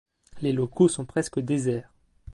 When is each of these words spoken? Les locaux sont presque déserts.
Les 0.41 0.51
locaux 0.51 0.87
sont 0.87 1.05
presque 1.05 1.39
déserts. 1.39 1.93